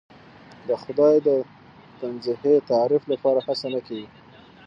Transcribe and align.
د 0.67 0.69
خدای 0.83 1.15
د 1.27 1.29
تنزیهی 1.99 2.55
تعریف 2.71 3.03
لپاره 3.13 3.39
هڅه 3.47 3.67
نه 3.73 3.79
کېږي. 3.87 4.07